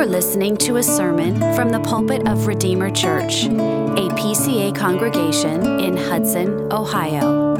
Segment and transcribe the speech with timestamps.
[0.00, 5.94] are listening to a sermon from the pulpit of Redeemer Church, a PCA congregation in
[5.94, 7.54] Hudson, Ohio.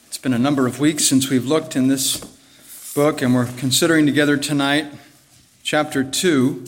[0.05, 2.23] It's been a number of weeks since we've looked in this
[2.99, 4.85] book, and we're considering together tonight
[5.63, 6.65] chapter 2,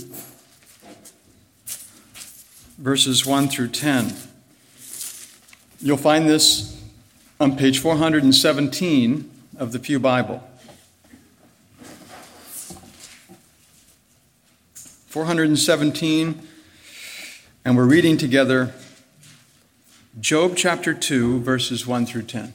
[2.77, 4.13] verses 1 through 10.
[5.81, 6.81] You'll find this
[7.37, 10.41] on page 417 of the Pew Bible.
[15.07, 16.47] 417,
[17.65, 18.73] and we're reading together
[20.21, 22.53] Job chapter 2, verses 1 through 10.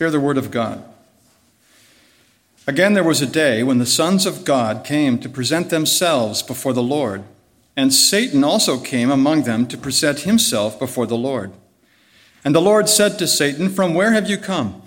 [0.00, 0.82] Hear the word of God.
[2.66, 6.72] Again, there was a day when the sons of God came to present themselves before
[6.72, 7.22] the Lord,
[7.76, 11.52] and Satan also came among them to present himself before the Lord.
[12.42, 14.80] And the Lord said to Satan, From where have you come?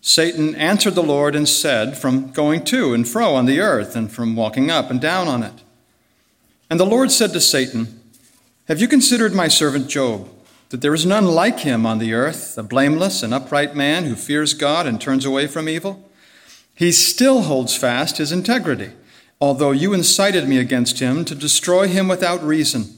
[0.00, 4.10] Satan answered the Lord and said, From going to and fro on the earth, and
[4.10, 5.62] from walking up and down on it.
[6.68, 8.00] And the Lord said to Satan,
[8.66, 10.28] Have you considered my servant Job?
[10.70, 14.14] That there is none like him on the earth, a blameless and upright man who
[14.14, 16.08] fears God and turns away from evil.
[16.74, 18.92] He still holds fast his integrity,
[19.40, 22.96] although you incited me against him to destroy him without reason.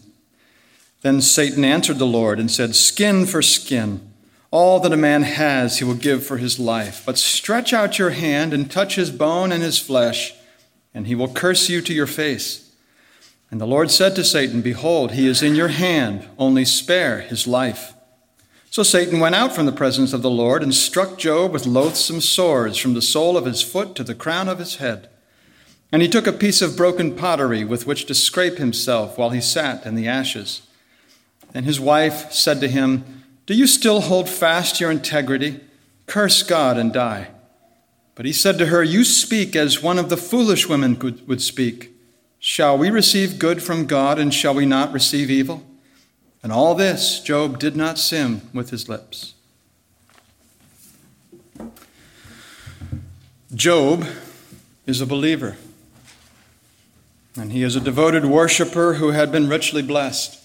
[1.00, 4.08] Then Satan answered the Lord and said, Skin for skin.
[4.50, 7.02] All that a man has, he will give for his life.
[7.06, 10.34] But stretch out your hand and touch his bone and his flesh,
[10.92, 12.61] and he will curse you to your face.
[13.52, 17.46] And the Lord said to Satan, Behold, he is in your hand, only spare his
[17.46, 17.92] life.
[18.70, 22.22] So Satan went out from the presence of the Lord and struck Job with loathsome
[22.22, 25.10] sores from the sole of his foot to the crown of his head.
[25.92, 29.42] And he took a piece of broken pottery with which to scrape himself while he
[29.42, 30.62] sat in the ashes.
[31.52, 35.60] And his wife said to him, Do you still hold fast your integrity?
[36.06, 37.28] Curse God and die.
[38.14, 41.91] But he said to her, You speak as one of the foolish women would speak.
[42.44, 45.62] Shall we receive good from God and shall we not receive evil?
[46.42, 49.34] And all this Job did not sin with his lips.
[53.54, 54.04] Job
[54.86, 55.56] is a believer,
[57.36, 60.42] and he is a devoted worshiper who had been richly blessed.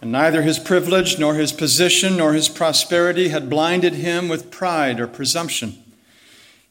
[0.00, 4.98] And neither his privilege, nor his position, nor his prosperity had blinded him with pride
[4.98, 5.83] or presumption.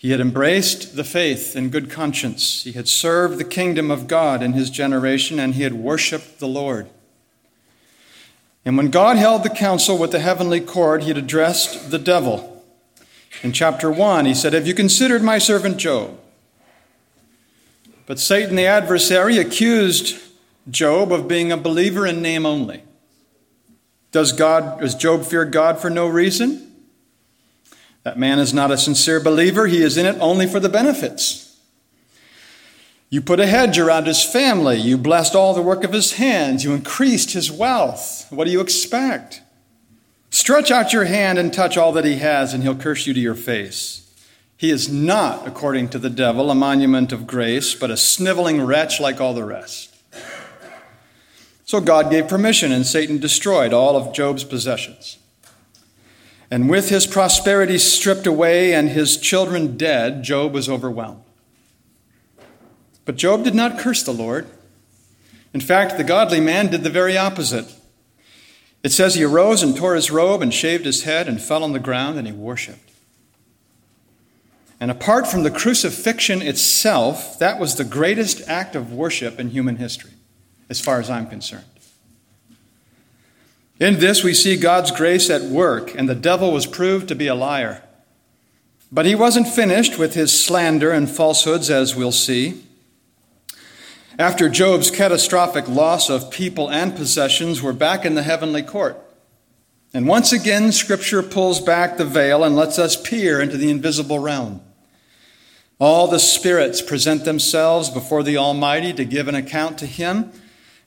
[0.04, 2.64] He had embraced the faith in good conscience.
[2.66, 6.48] He had served the kingdom of God in his generation, and he had worshiped the
[6.48, 6.90] Lord.
[8.66, 12.66] And when God held the council with the heavenly court, he had addressed the devil.
[13.44, 16.20] In chapter 1, he said, Have you considered my servant Job?
[18.06, 20.20] But Satan, the adversary, accused
[20.70, 22.84] Job of being a believer in name only.
[24.12, 26.73] Does, God, does Job fear God for no reason?
[28.04, 31.58] That man is not a sincere believer, he is in it only for the benefits.
[33.10, 36.64] You put a hedge around his family, you blessed all the work of his hands,
[36.64, 38.26] you increased his wealth.
[38.30, 39.42] What do you expect?
[40.32, 43.20] Stretch out your hand and touch all that he has, and he'll curse you to
[43.20, 44.12] your face.
[44.58, 49.00] He is not, according to the devil, a monument of grace, but a sniveling wretch
[49.00, 49.96] like all the rest.
[51.66, 55.18] So God gave permission, and Satan destroyed all of Job's possessions.
[56.54, 61.24] And with his prosperity stripped away and his children dead, Job was overwhelmed.
[63.06, 64.46] But Job did not curse the Lord.
[65.52, 67.74] In fact, the godly man did the very opposite.
[68.84, 71.74] It says he arose and tore his robe and shaved his head and fell on
[71.74, 72.92] the ground and he worshiped.
[74.80, 79.78] And apart from the crucifixion itself, that was the greatest act of worship in human
[79.78, 80.12] history,
[80.70, 81.73] as far as I'm concerned.
[83.84, 87.28] In this, we see God's grace at work, and the devil was proved to be
[87.28, 87.84] a liar.
[88.90, 92.64] But he wasn't finished with his slander and falsehoods, as we'll see.
[94.18, 98.98] After Job's catastrophic loss of people and possessions, we're back in the heavenly court.
[99.94, 104.20] And once again, Scripture pulls back the veil and lets us peer into the invisible
[104.20, 104.62] realm.
[105.78, 110.32] All the spirits present themselves before the Almighty to give an account to Him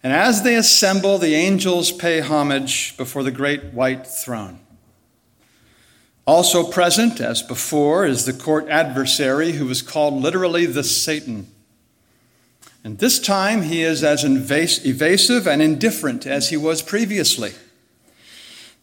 [0.07, 4.61] and as they assemble, the angels pay homage before the great white throne.
[6.25, 11.49] Also present, as before, is the court adversary who is called literally the Satan.
[12.85, 17.55] And this time he is as evasive and indifferent as he was previously.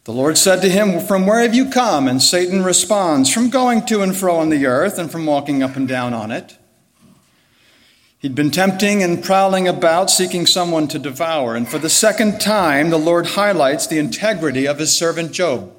[0.03, 2.09] The Lord said to him, From where have you come?
[2.09, 5.77] And Satan responds, From going to and fro on the earth and from walking up
[5.77, 6.57] and down on it.
[8.23, 11.55] He'd been tempting and prowling about, seeking someone to devour.
[11.55, 15.71] And for the second time, the Lord highlights the integrity of his servant Job.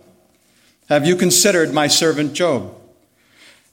[0.89, 2.73] Have you considered my servant Job?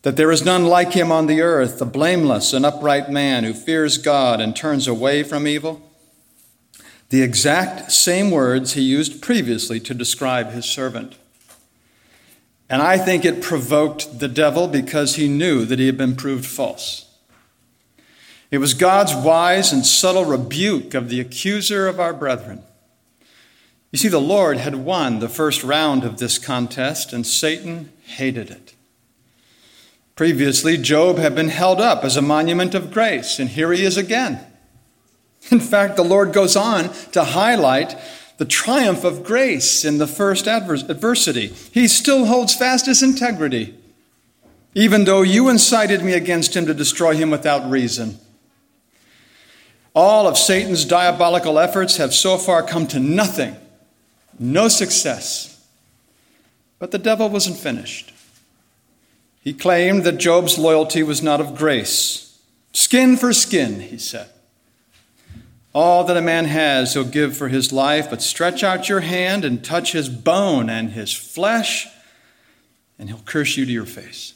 [0.01, 3.53] That there is none like him on the earth, a blameless and upright man who
[3.53, 5.83] fears God and turns away from evil?
[7.11, 11.17] the exact same words he used previously to describe his servant.
[12.69, 16.45] And I think it provoked the devil because he knew that he had been proved
[16.45, 17.10] false.
[18.51, 22.61] It was God's wise and subtle rebuke of the accuser of our brethren.
[23.91, 28.49] You see, the Lord had won the first round of this contest, and Satan hated
[28.49, 28.73] it.
[30.15, 33.97] Previously, Job had been held up as a monument of grace, and here he is
[33.97, 34.45] again.
[35.49, 37.97] In fact, the Lord goes on to highlight
[38.37, 41.47] the triumph of grace in the first adversity.
[41.71, 43.75] He still holds fast his integrity,
[44.75, 48.19] even though you incited me against him to destroy him without reason.
[49.93, 53.55] All of Satan's diabolical efforts have so far come to nothing,
[54.39, 55.65] no success.
[56.79, 58.13] But the devil wasn't finished.
[59.43, 62.39] He claimed that Job's loyalty was not of grace.
[62.73, 64.29] Skin for skin, he said.
[65.73, 69.45] All that a man has he'll give for his life, but stretch out your hand
[69.45, 71.87] and touch his bone and his flesh,
[72.99, 74.33] and he'll curse you to your face.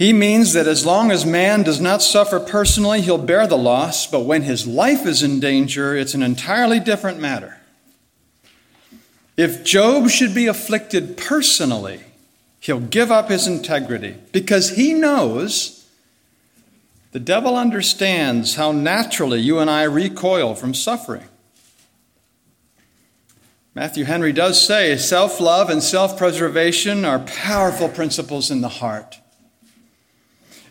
[0.00, 4.06] He means that as long as man does not suffer personally, he'll bear the loss,
[4.06, 7.58] but when his life is in danger, it's an entirely different matter.
[9.36, 12.00] If Job should be afflicted personally,
[12.60, 15.86] he'll give up his integrity because he knows
[17.12, 21.28] the devil understands how naturally you and I recoil from suffering.
[23.74, 29.20] Matthew Henry does say self love and self preservation are powerful principles in the heart.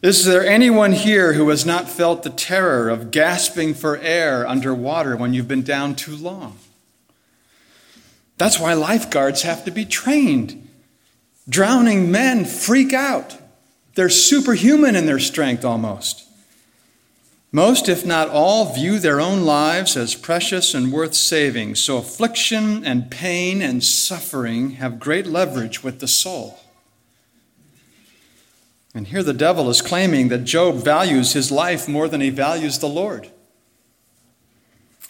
[0.02, 5.18] Is there anyone here who has not felt the terror of gasping for air underwater
[5.18, 6.58] when you've been down too long?
[8.38, 10.70] That's why lifeguards have to be trained.
[11.50, 13.38] Drowning men freak out.
[13.96, 16.26] They're superhuman in their strength almost.
[17.52, 22.86] Most, if not all, view their own lives as precious and worth saving, so affliction
[22.86, 26.60] and pain and suffering have great leverage with the soul.
[28.94, 32.80] And here the devil is claiming that Job values his life more than he values
[32.80, 33.30] the Lord.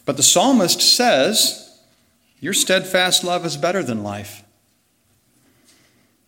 [0.05, 1.79] But the psalmist says,
[2.39, 4.43] Your steadfast love is better than life.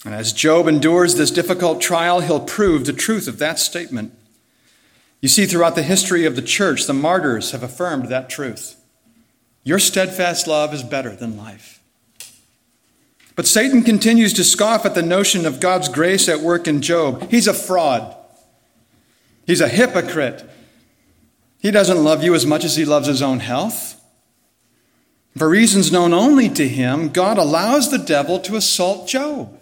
[0.05, 4.13] And as Job endures this difficult trial, he'll prove the truth of that statement.
[5.19, 8.77] You see, throughout the history of the church, the martyrs have affirmed that truth.
[9.63, 11.80] Your steadfast love is better than life.
[13.41, 17.27] But Satan continues to scoff at the notion of God's grace at work in Job.
[17.31, 18.15] He's a fraud,
[19.47, 20.47] he's a hypocrite.
[21.57, 23.99] He doesn't love you as much as he loves his own health.
[25.35, 29.59] For reasons known only to him, God allows the devil to assault Job.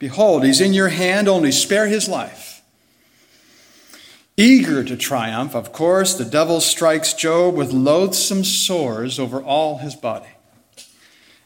[0.00, 2.62] Behold, he's in your hand, only spare his life.
[4.36, 9.94] Eager to triumph, of course, the devil strikes Job with loathsome sores over all his
[9.94, 10.30] body.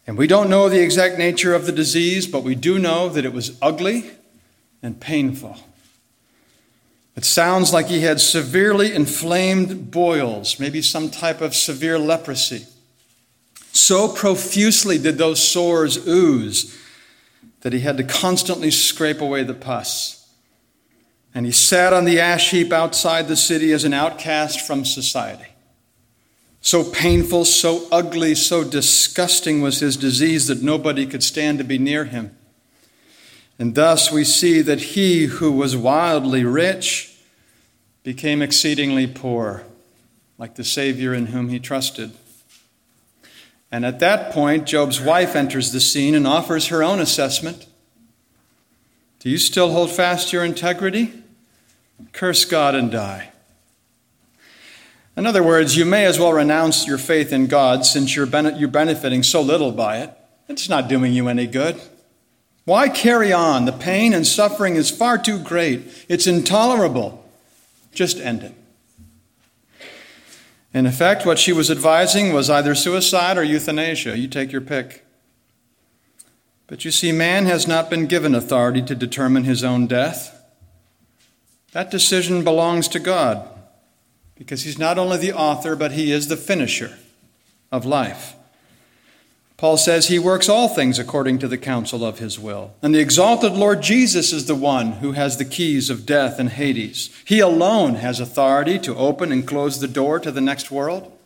[0.06, 3.24] And we don't know the exact nature of the disease, but we do know that
[3.24, 4.10] it was ugly
[4.82, 5.56] and painful.
[7.16, 12.66] It sounds like he had severely inflamed boils, maybe some type of severe leprosy.
[13.72, 16.78] So profusely did those sores ooze
[17.62, 20.28] that he had to constantly scrape away the pus.
[21.34, 25.53] And he sat on the ash heap outside the city as an outcast from society.
[26.64, 31.76] So painful, so ugly, so disgusting was his disease that nobody could stand to be
[31.76, 32.34] near him.
[33.58, 37.18] And thus we see that he who was wildly rich
[38.02, 39.64] became exceedingly poor,
[40.38, 42.12] like the Savior in whom he trusted.
[43.70, 47.66] And at that point, Job's wife enters the scene and offers her own assessment.
[49.18, 51.12] Do you still hold fast your integrity?
[52.12, 53.32] Curse God and die.
[55.16, 58.68] In other words, you may as well renounce your faith in God since you're, you're
[58.68, 60.10] benefiting so little by it.
[60.48, 61.80] It's not doing you any good.
[62.64, 63.64] Why carry on?
[63.64, 65.82] The pain and suffering is far too great.
[66.08, 67.24] It's intolerable.
[67.92, 68.54] Just end it.
[70.72, 74.18] In effect, what she was advising was either suicide or euthanasia.
[74.18, 75.04] You take your pick.
[76.66, 80.42] But you see, man has not been given authority to determine his own death.
[81.72, 83.48] That decision belongs to God
[84.36, 86.98] because He's not only the author, but He is the finisher
[87.70, 88.34] of life.
[89.56, 92.74] Paul says he works all things according to the counsel of his will.
[92.82, 96.50] And the exalted Lord Jesus is the one who has the keys of death and
[96.50, 97.08] Hades.
[97.24, 101.16] He alone has authority to open and close the door to the next world.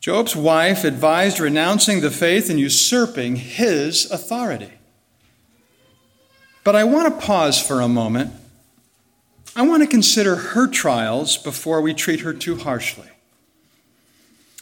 [0.00, 4.72] Job's wife advised renouncing the faith and usurping his authority.
[6.62, 8.32] But I want to pause for a moment.
[9.58, 13.08] I want to consider her trials before we treat her too harshly.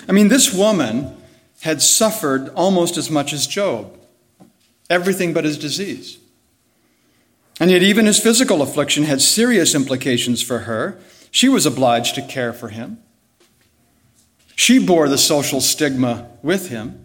[0.08, 1.14] I mean, this woman
[1.60, 3.94] had suffered almost as much as Job,
[4.88, 6.16] everything but his disease.
[7.60, 10.98] And yet, even his physical affliction had serious implications for her.
[11.30, 12.98] She was obliged to care for him.
[14.54, 17.04] She bore the social stigma with him.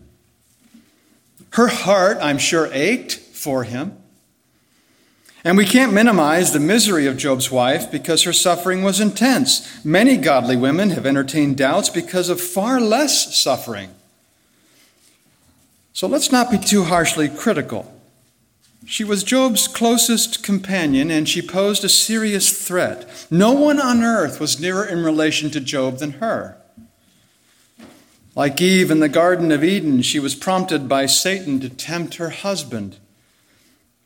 [1.52, 4.01] Her heart, I'm sure, ached for him.
[5.44, 9.84] And we can't minimize the misery of Job's wife because her suffering was intense.
[9.84, 13.90] Many godly women have entertained doubts because of far less suffering.
[15.94, 17.92] So let's not be too harshly critical.
[18.86, 23.28] She was Job's closest companion, and she posed a serious threat.
[23.30, 26.58] No one on earth was nearer in relation to Job than her.
[28.36, 32.30] Like Eve in the Garden of Eden, she was prompted by Satan to tempt her
[32.30, 32.98] husband.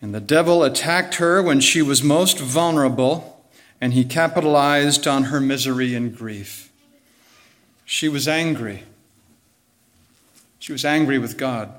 [0.05, 3.43] And the devil attacked her when she was most vulnerable,
[3.81, 6.71] and he capitalized on her misery and grief.
[7.85, 8.83] She was angry.
[10.59, 11.73] She was angry with God.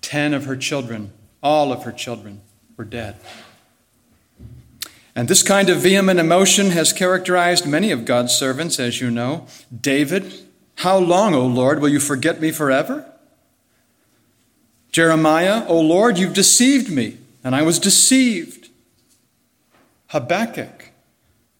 [0.00, 1.10] Ten of her children,
[1.42, 2.40] all of her children,
[2.76, 3.16] were dead.
[5.16, 9.48] And this kind of vehement emotion has characterized many of God's servants, as you know.
[9.76, 10.32] David,
[10.76, 13.10] how long, O Lord, will you forget me forever?
[14.94, 18.68] Jeremiah, O Lord, you've deceived me, and I was deceived.
[20.10, 20.90] Habakkuk,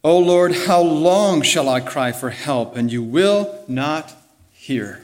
[0.04, 4.14] O Lord, how long shall I cry for help, and you will not
[4.52, 5.02] hear?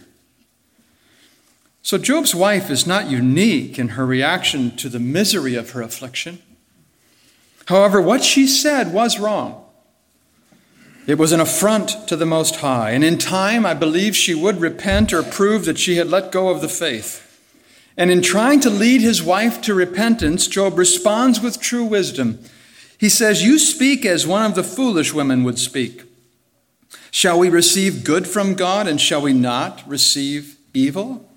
[1.82, 6.38] So, Job's wife is not unique in her reaction to the misery of her affliction.
[7.66, 9.64] However, what she said was wrong.
[11.08, 14.60] It was an affront to the Most High, and in time I believe she would
[14.60, 17.26] repent or prove that she had let go of the faith.
[17.96, 22.38] And in trying to lead his wife to repentance, Job responds with true wisdom.
[22.98, 26.04] He says, You speak as one of the foolish women would speak.
[27.10, 31.28] Shall we receive good from God, and shall we not receive evil?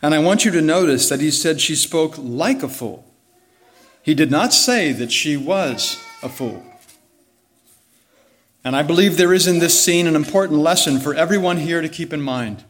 [0.00, 3.04] And I want you to notice that he said she spoke like a fool.
[4.02, 6.64] He did not say that she was a fool.
[8.64, 11.88] And I believe there is in this scene an important lesson for everyone here to
[11.88, 12.64] keep in mind.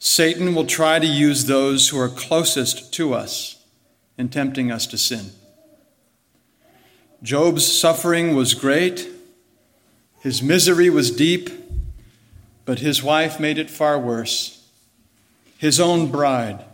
[0.00, 3.62] Satan will try to use those who are closest to us
[4.18, 5.30] in tempting us to sin.
[7.22, 9.08] Job's suffering was great,
[10.20, 11.50] his misery was deep,
[12.64, 14.56] but his wife made it far worse
[15.58, 16.64] his own bride,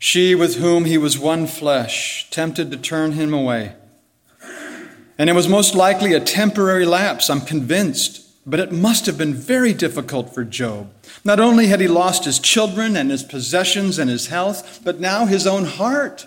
[0.00, 3.72] she with whom he was one flesh, tempted to turn him away.
[5.16, 9.34] And it was most likely a temporary lapse, I'm convinced, but it must have been
[9.34, 10.92] very difficult for Job.
[11.24, 15.24] Not only had he lost his children and his possessions and his health, but now
[15.24, 16.26] his own heart.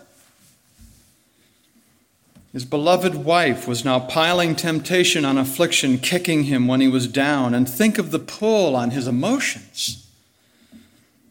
[2.53, 7.53] His beloved wife was now piling temptation on affliction, kicking him when he was down,
[7.53, 10.07] and think of the pull on his emotions.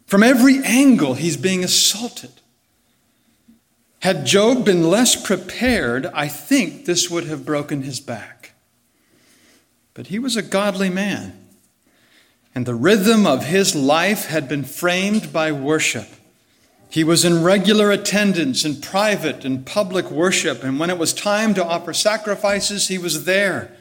[0.06, 2.30] From every angle, he's being assaulted.
[4.00, 8.52] Had Job been less prepared, I think this would have broken his back.
[9.96, 11.32] But he was a godly man,
[12.54, 16.06] and the rhythm of his life had been framed by worship.
[16.90, 21.54] He was in regular attendance in private and public worship, and when it was time
[21.54, 23.74] to offer sacrifices, he was there.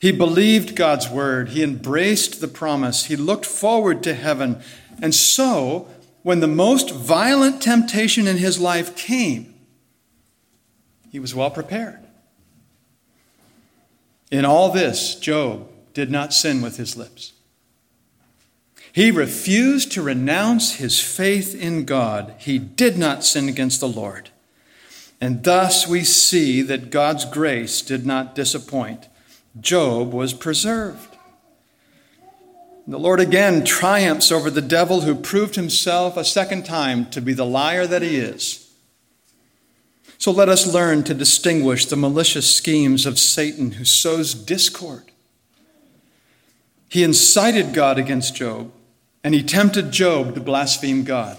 [0.00, 4.60] He believed God's word, he embraced the promise, he looked forward to heaven,
[5.02, 5.88] and so,
[6.22, 9.52] when the most violent temptation in his life came,
[11.10, 12.05] he was well prepared.
[14.30, 17.32] In all this, Job did not sin with his lips.
[18.92, 22.34] He refused to renounce his faith in God.
[22.38, 24.30] He did not sin against the Lord.
[25.20, 29.08] And thus we see that God's grace did not disappoint.
[29.60, 31.16] Job was preserved.
[32.86, 37.32] The Lord again triumphs over the devil who proved himself a second time to be
[37.32, 38.65] the liar that he is.
[40.18, 45.04] So let us learn to distinguish the malicious schemes of Satan who sows discord.
[46.88, 48.72] He incited God against Job,
[49.22, 51.38] and he tempted Job to blaspheme God.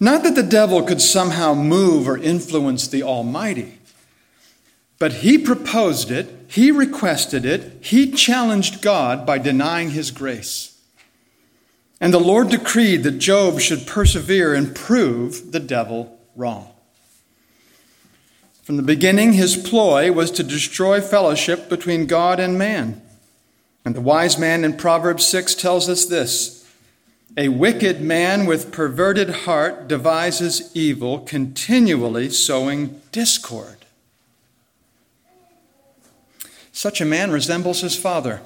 [0.00, 3.78] Not that the devil could somehow move or influence the Almighty.
[4.98, 10.80] But he proposed it, he requested it, he challenged God by denying his grace.
[12.00, 16.73] And the Lord decreed that Job should persevere and prove the devil wrong.
[18.64, 23.02] From the beginning, his ploy was to destroy fellowship between God and man.
[23.84, 26.66] And the wise man in Proverbs 6 tells us this
[27.36, 33.84] A wicked man with perverted heart devises evil, continually sowing discord.
[36.72, 38.40] Such a man resembles his father,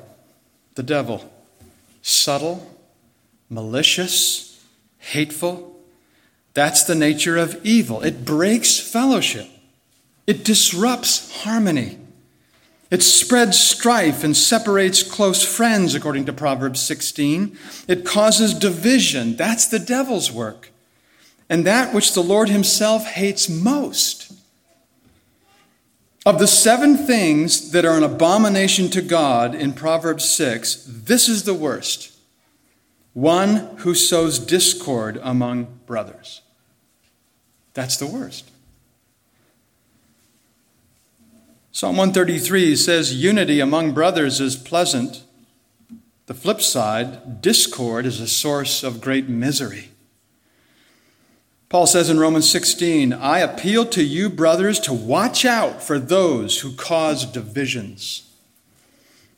[0.75, 1.33] the devil,
[2.03, 2.77] subtle,
[3.49, 4.61] malicious,
[4.99, 5.81] hateful.
[6.55, 8.03] That's the nature of evil.
[8.03, 9.49] It breaks fellowship,
[10.29, 11.99] it disrupts harmony.
[12.91, 17.57] It spreads strife and separates close friends, according to Proverbs 16.
[17.89, 19.37] It causes division.
[19.37, 20.71] That's the devil's work.
[21.49, 24.31] And that which the Lord himself hates most.
[26.27, 31.45] Of the seven things that are an abomination to God in Proverbs 6, this is
[31.45, 32.15] the worst
[33.15, 36.43] one who sows discord among brothers.
[37.73, 38.49] That's the worst.
[41.79, 45.23] Psalm 133 says unity among brothers is pleasant.
[46.27, 49.91] The flip side, discord is a source of great misery.
[51.69, 56.63] Paul says in Romans 16, I appeal to you, brothers, to watch out for those
[56.63, 58.29] who cause divisions.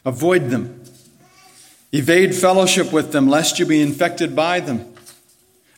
[0.06, 0.82] Avoid them.
[1.92, 4.94] Evade fellowship with them, lest you be infected by them.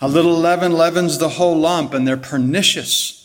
[0.01, 3.22] A little leaven leavens the whole lump, and they're pernicious.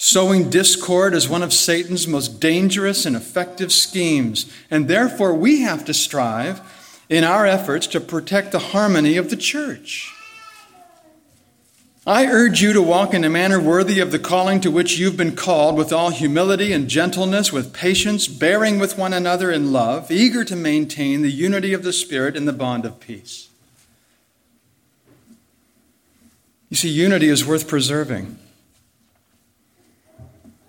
[0.00, 5.84] Sowing discord is one of Satan's most dangerous and effective schemes, and therefore we have
[5.86, 6.60] to strive
[7.08, 10.14] in our efforts to protect the harmony of the church.
[12.06, 15.16] I urge you to walk in a manner worthy of the calling to which you've
[15.16, 20.12] been called, with all humility and gentleness, with patience, bearing with one another in love,
[20.12, 23.48] eager to maintain the unity of the Spirit in the bond of peace.
[26.70, 28.38] You see, unity is worth preserving.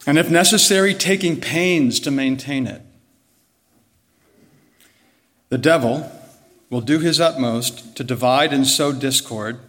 [0.10, 2.82] And if necessary, taking pains to maintain it.
[5.48, 6.12] The devil
[6.70, 9.60] will do his utmost to divide and sow discord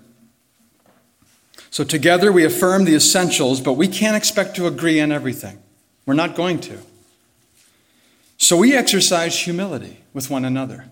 [1.70, 5.62] so together we affirm the essentials, but we can't expect to agree on everything.
[6.04, 6.78] We're not going to.
[8.38, 10.86] So we exercise humility with one another.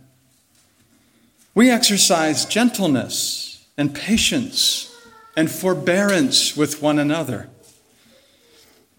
[1.55, 4.95] We exercise gentleness and patience
[5.37, 7.51] and forbearance with one another.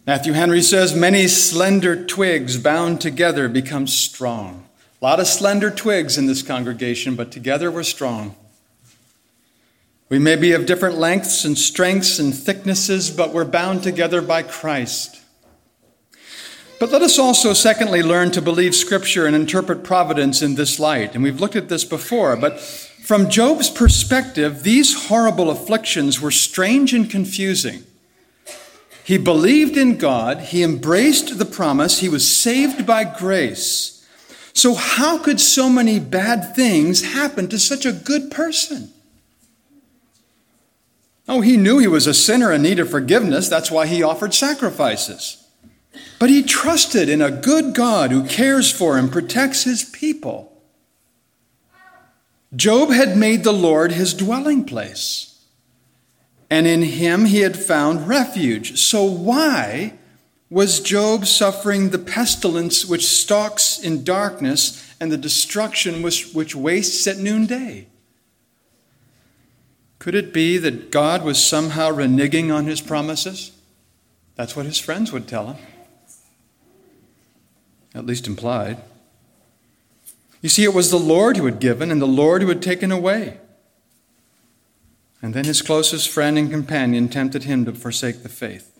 [0.09, 4.67] Matthew Henry says, Many slender twigs bound together become strong.
[4.99, 8.35] A lot of slender twigs in this congregation, but together we're strong.
[10.09, 14.41] We may be of different lengths and strengths and thicknesses, but we're bound together by
[14.41, 15.21] Christ.
[16.79, 21.13] But let us also, secondly, learn to believe Scripture and interpret providence in this light.
[21.13, 26.95] And we've looked at this before, but from Job's perspective, these horrible afflictions were strange
[26.95, 27.83] and confusing.
[29.09, 34.07] He believed in God, he embraced the promise, he was saved by grace.
[34.53, 38.91] So, how could so many bad things happen to such a good person?
[41.27, 43.49] Oh, he knew he was a sinner in need of forgiveness.
[43.49, 45.43] That's why he offered sacrifices.
[46.19, 50.55] But he trusted in a good God who cares for him, protects his people.
[52.55, 55.28] Job had made the Lord his dwelling place,
[56.49, 58.79] and in him he had found refuge.
[58.79, 59.93] So, why
[60.49, 67.05] was Job suffering the pestilence which stalks in darkness and the destruction which, which wastes
[67.05, 67.87] at noonday?
[69.99, 73.51] Could it be that God was somehow reneging on his promises?
[74.35, 75.57] That's what his friends would tell him,
[77.93, 78.77] at least implied.
[80.41, 82.91] You see, it was the Lord who had given and the Lord who had taken
[82.91, 83.37] away.
[85.21, 88.79] And then his closest friend and companion tempted him to forsake the faith.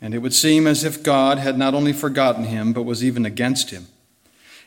[0.00, 3.24] And it would seem as if God had not only forgotten him, but was even
[3.24, 3.86] against him.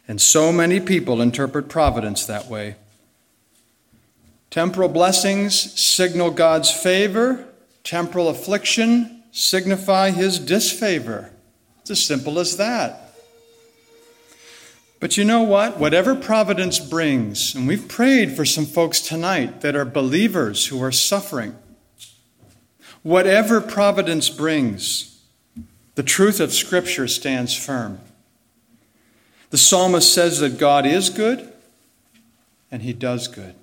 [0.08, 2.76] And so many people interpret providence that way.
[4.52, 7.46] Temporal blessings signal God's favor,
[7.84, 11.32] temporal affliction signify his disfavor.
[11.82, 13.05] It's as simple as that.
[15.00, 15.78] But you know what?
[15.78, 20.92] Whatever providence brings, and we've prayed for some folks tonight that are believers who are
[20.92, 21.56] suffering.
[23.04, 25.22] Whatever providence brings,
[25.96, 28.00] the truth of Scripture stands firm.
[29.52, 31.52] The psalmist says that God is good
[32.72, 33.56] and he does good.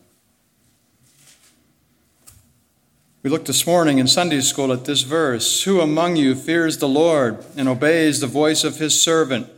[3.23, 6.89] We looked this morning in Sunday school at this verse Who among you fears the
[6.89, 9.49] Lord and obeys the voice of his servant?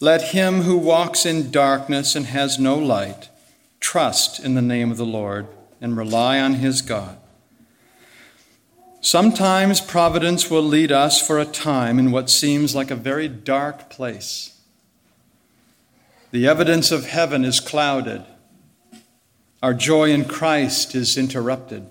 [0.00, 3.28] Let him who walks in darkness and has no light
[3.80, 5.46] trust in the name of the Lord
[5.78, 7.18] and rely on his God.
[9.02, 13.90] Sometimes providence will lead us for a time in what seems like a very dark
[13.90, 14.58] place.
[16.30, 18.24] The evidence of heaven is clouded.
[19.62, 21.86] Our joy in Christ is interrupted.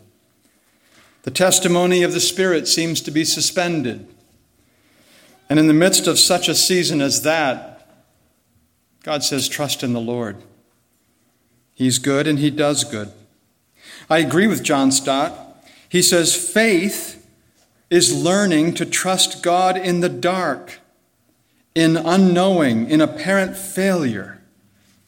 [1.22, 4.08] The testimony of the Spirit seems to be suspended.
[5.48, 7.73] And in the midst of such a season as that,
[9.04, 10.38] God says, Trust in the Lord.
[11.74, 13.12] He's good and He does good.
[14.10, 15.44] I agree with John Stott.
[15.90, 17.24] He says, faith
[17.90, 20.80] is learning to trust God in the dark,
[21.76, 24.42] in unknowing, in apparent failure.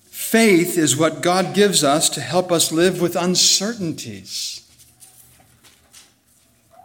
[0.03, 4.62] Faith is what God gives us to help us live with uncertainties.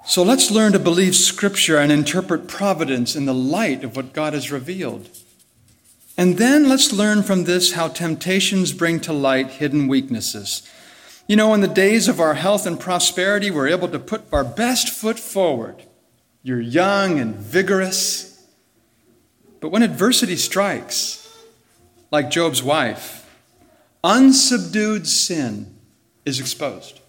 [0.06, 4.32] So let's learn to believe Scripture and interpret providence in the light of what God
[4.32, 5.10] has revealed.
[6.20, 10.68] And then let's learn from this how temptations bring to light hidden weaknesses.
[11.26, 14.44] You know, in the days of our health and prosperity, we're able to put our
[14.44, 15.83] best foot forward.
[16.42, 18.46] You're young and vigorous.
[19.61, 21.26] But when adversity strikes,
[22.11, 23.26] like Job's wife,
[24.04, 25.74] unsubdued sin
[26.26, 27.00] is exposed.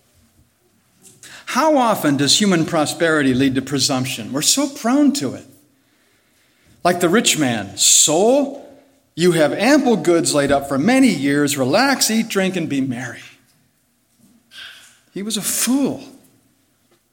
[1.47, 4.31] How often does human prosperity lead to presumption?
[4.31, 5.43] We're so prone to it.
[6.81, 8.60] Like the rich man, soul,
[9.15, 11.57] you have ample goods laid up for many years.
[11.57, 13.21] Relax, eat, drink, and be merry.
[15.13, 16.03] He was a fool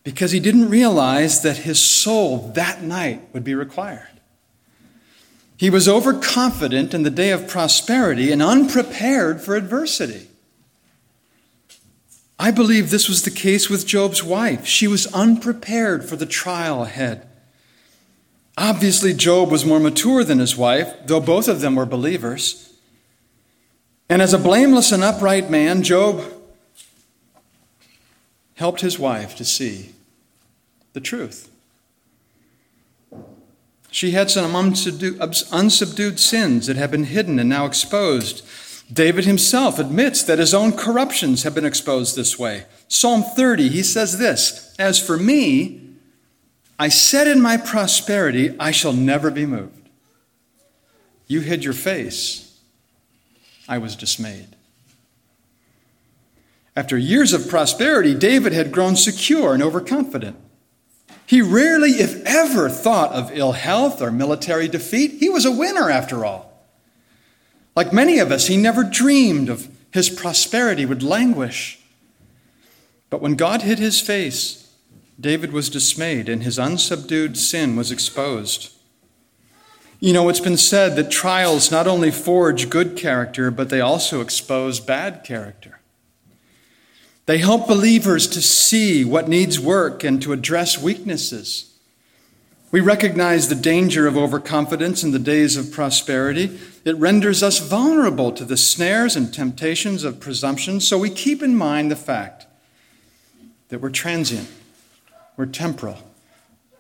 [0.05, 4.09] because he didn't realize that his soul that night would be required.
[5.57, 10.29] He was overconfident in the day of prosperity and unprepared for adversity.
[12.39, 14.65] I believe this was the case with Job's wife.
[14.65, 17.28] She was unprepared for the trial ahead.
[18.61, 22.75] Obviously, Job was more mature than his wife, though both of them were believers.
[24.09, 26.25] And as a blameless and upright man, Job
[28.57, 29.95] helped his wife to see
[30.93, 31.49] the truth.
[33.93, 38.45] She had some unsubdued sins that had been hidden and now exposed.
[38.93, 42.65] David himself admits that his own corruptions have been exposed this way.
[42.89, 45.88] Psalm 30, he says this As for me,
[46.79, 49.89] I said in my prosperity, I shall never be moved.
[51.27, 52.61] You hid your face.
[53.69, 54.57] I was dismayed.
[56.77, 60.37] After years of prosperity, David had grown secure and overconfident.
[61.27, 65.15] He rarely, if ever, thought of ill health or military defeat.
[65.19, 66.65] He was a winner, after all.
[67.75, 71.81] Like many of us, he never dreamed of his prosperity would languish.
[73.11, 74.68] But when God hid his face,
[75.21, 78.73] David was dismayed and his unsubdued sin was exposed.
[80.01, 84.21] You know, it's been said that trials not only forge good character, but they also
[84.21, 85.81] expose bad character.
[87.27, 91.75] They help believers to see what needs work and to address weaknesses.
[92.71, 96.59] We recognize the danger of overconfidence in the days of prosperity.
[96.85, 101.57] It renders us vulnerable to the snares and temptations of presumption, so we keep in
[101.57, 102.47] mind the fact
[103.69, 104.49] that we're transient,
[105.39, 105.97] we're temporal,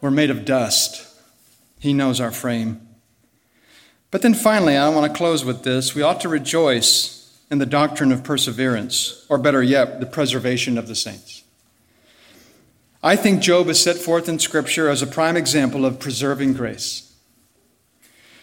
[0.00, 1.06] we're made of dust.
[1.78, 2.86] He knows our frame.
[4.10, 5.94] But then finally, I want to close with this.
[5.94, 10.88] We ought to rejoice in the doctrine of perseverance, or better yet, the preservation of
[10.88, 11.44] the saints.
[13.00, 17.14] I think Job is set forth in Scripture as a prime example of preserving grace.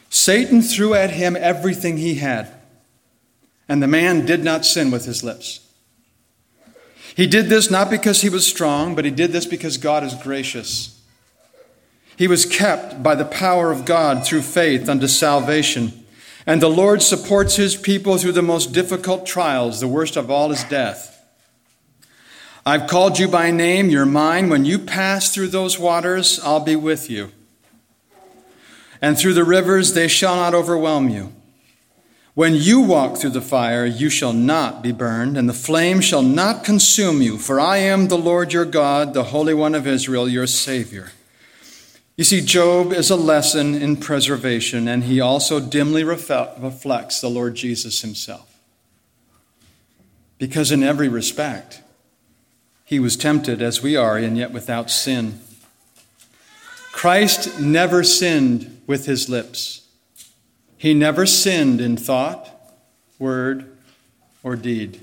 [0.09, 2.53] Satan threw at him everything he had,
[3.67, 5.64] and the man did not sin with his lips.
[7.15, 10.13] He did this not because he was strong, but he did this because God is
[10.15, 11.01] gracious.
[12.17, 16.05] He was kept by the power of God through faith unto salvation.
[16.45, 20.51] And the Lord supports his people through the most difficult trials, the worst of all
[20.51, 21.13] is death.
[22.65, 24.49] I've called you by name, you're mine.
[24.49, 27.31] When you pass through those waters, I'll be with you.
[29.01, 31.31] And through the rivers, they shall not overwhelm you.
[32.35, 36.21] When you walk through the fire, you shall not be burned, and the flame shall
[36.21, 40.27] not consume you, for I am the Lord your God, the Holy One of Israel,
[40.27, 41.13] your Savior.
[42.17, 47.55] You see, Job is a lesson in preservation, and he also dimly reflects the Lord
[47.55, 48.53] Jesus himself.
[50.37, 51.81] Because in every respect,
[52.83, 55.39] he was tempted as we are, and yet without sin.
[56.91, 59.84] Christ never sinned with his lips.
[60.85, 62.47] He never sinned in thought,
[63.17, 63.75] word,
[64.43, 64.99] or deed.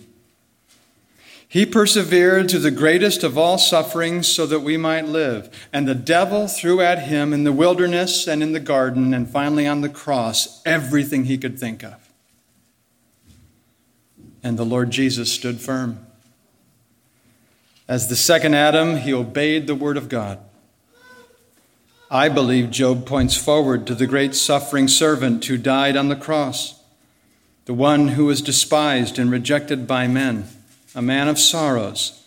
[1.49, 5.51] He persevered to the greatest of all sufferings so that we might live.
[5.73, 9.66] And the devil threw at him in the wilderness and in the garden and finally
[9.66, 12.12] on the cross everything he could think of.
[14.40, 16.07] And the Lord Jesus stood firm.
[17.88, 20.38] As the second Adam, he obeyed the word of God.
[22.12, 26.79] I believe Job points forward to the great suffering servant who died on the cross,
[27.64, 30.46] the one who was despised and rejected by men,
[30.94, 32.22] a man of sorrows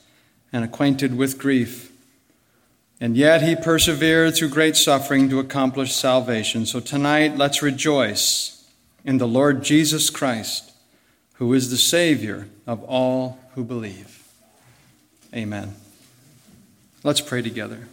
[0.52, 1.92] and acquainted with grief.
[3.00, 6.66] And yet he persevered through great suffering to accomplish salvation.
[6.66, 8.68] So tonight, let's rejoice
[9.04, 10.72] in the Lord Jesus Christ,
[11.34, 14.24] who is the Savior of all who believe.
[15.32, 15.76] Amen.
[17.04, 17.88] Let's pray together.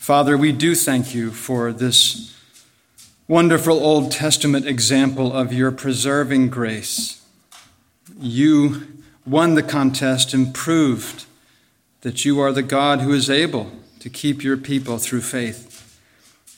[0.00, 2.34] Father, we do thank you for this
[3.28, 7.22] wonderful Old Testament example of your preserving grace.
[8.18, 8.86] You
[9.26, 11.26] won the contest and proved
[12.00, 16.00] that you are the God who is able to keep your people through faith.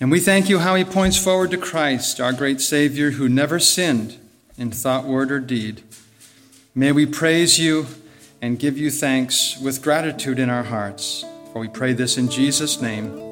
[0.01, 3.59] And we thank you how he points forward to Christ, our great Savior, who never
[3.59, 4.19] sinned
[4.57, 5.83] in thought, word, or deed.
[6.77, 7.89] May we praise you
[8.41, 11.25] and give you thanks with gratitude in our hearts.
[11.53, 13.32] For we pray this in Jesus' name.